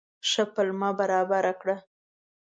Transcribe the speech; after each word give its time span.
ښه 0.29 0.43
پلمه 0.53 0.89
برابره 0.99 1.53
کړه. 1.61 1.77